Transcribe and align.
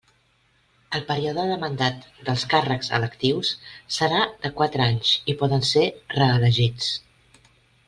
El 0.99 1.01
període 1.09 1.43
de 1.49 1.57
mandat 1.63 2.07
dels 2.29 2.45
càrrecs 2.53 2.89
electius 2.99 3.53
serà 3.99 4.25
de 4.47 4.53
quatre 4.63 4.89
anys 4.89 5.13
i 5.35 5.39
poden 5.45 5.69
ser 5.75 5.87
reelegits. 6.19 6.91